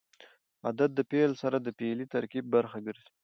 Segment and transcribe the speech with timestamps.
[0.67, 3.09] عدد د فعل سره د فعلي ترکیب برخه ګرځي.